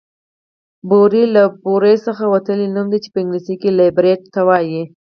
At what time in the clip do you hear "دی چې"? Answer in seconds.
2.91-3.09